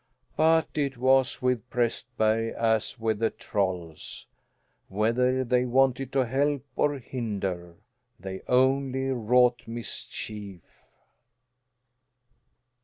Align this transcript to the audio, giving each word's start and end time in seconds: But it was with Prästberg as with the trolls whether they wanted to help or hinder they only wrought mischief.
But 0.35 0.67
it 0.73 0.97
was 0.97 1.43
with 1.43 1.69
Prästberg 1.69 2.55
as 2.55 2.97
with 2.99 3.19
the 3.19 3.29
trolls 3.29 4.25
whether 4.87 5.43
they 5.43 5.63
wanted 5.65 6.11
to 6.13 6.25
help 6.25 6.65
or 6.75 6.97
hinder 6.97 7.75
they 8.19 8.41
only 8.47 9.09
wrought 9.09 9.67
mischief. 9.67 10.63